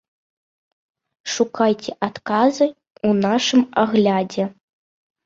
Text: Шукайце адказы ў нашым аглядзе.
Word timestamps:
Шукайце 1.33 1.91
адказы 2.07 2.67
ў 3.07 3.11
нашым 3.27 3.61
аглядзе. 3.83 4.49